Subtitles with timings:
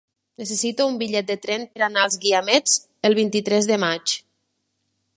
[0.41, 4.19] Necessito un bitllet de tren per anar als Guiamets el vint-i-tres de maig.